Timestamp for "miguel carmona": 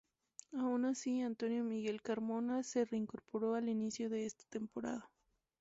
1.63-2.63